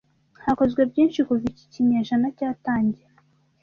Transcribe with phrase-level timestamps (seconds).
[0.45, 3.15] Hakozwe byinshi kuva iki kinyejana cyatangira.